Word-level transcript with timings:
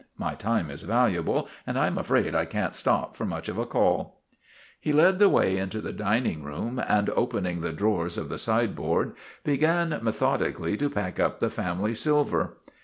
My 0.17 0.33
time 0.33 0.71
is 0.71 0.81
valuable 0.81 1.47
and 1.67 1.77
I 1.77 1.85
'm 1.85 1.99
afraid 1.99 2.33
I 2.33 2.45
can't 2.45 2.73
stop 2.73 3.15
for 3.15 3.23
much 3.23 3.47
of 3.49 3.59
a 3.59 3.67
call." 3.67 4.19
He 4.79 4.91
ler> 4.91 5.11
the 5.11 5.29
way 5.29 5.57
into 5.59 5.79
the 5.79 5.91
dining 5.93 6.41
room, 6.43 6.83
and 6.87 7.11
opening 7.11 7.59
the 7.61 7.71
drawers 7.71 8.17
of 8.17 8.27
the 8.27 8.39
sideboard 8.39 9.13
began 9.43 9.99
methodically 10.01 10.75
to 10.77 10.89
pack 10.89 11.19
up 11.19 11.39
the 11.39 11.51
family 11.51 11.93
silver. 11.93 12.57